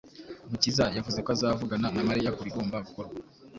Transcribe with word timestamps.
Mukiza 0.49 0.85
yavuze 0.97 1.19
ko 1.25 1.29
azavugana 1.35 1.87
na 1.95 2.01
Mariya 2.09 2.33
ku 2.35 2.41
bigomba 2.47 2.77
gukorwa. 2.87 3.15